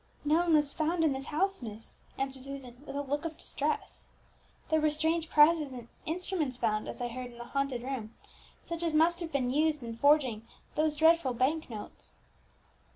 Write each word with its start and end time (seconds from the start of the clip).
"No 0.25 0.37
one 0.37 0.55
was 0.55 0.73
found 0.73 1.03
in 1.03 1.13
this 1.13 1.27
house, 1.27 1.61
miss," 1.61 1.99
answered 2.17 2.41
Susan, 2.41 2.81
with 2.87 2.95
a 2.95 3.03
look 3.03 3.23
of 3.23 3.37
distress. 3.37 4.07
"There 4.69 4.81
were 4.81 4.89
strange 4.89 5.29
presses 5.29 5.71
and 5.71 5.89
instruments 6.07 6.57
found, 6.57 6.87
as 6.87 7.01
I 7.01 7.07
heard, 7.07 7.31
in 7.31 7.37
the 7.37 7.43
haunted 7.43 7.83
room, 7.83 8.15
such 8.63 8.81
as 8.81 8.95
must 8.95 9.19
have 9.19 9.31
been 9.31 9.51
used 9.51 9.83
in 9.83 9.95
forging 9.95 10.47
those 10.73 10.95
dreadful 10.95 11.35
bank 11.35 11.69
notes." 11.69 12.17